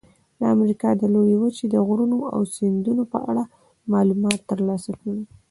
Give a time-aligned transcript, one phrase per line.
[0.39, 3.43] د امریکا د لویې وچې د غرونو او سیندونو په اړه
[3.93, 5.21] معلومات ترلاسه کړئ.